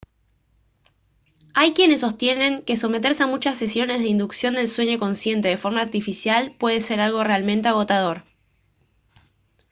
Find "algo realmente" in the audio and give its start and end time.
7.01-7.67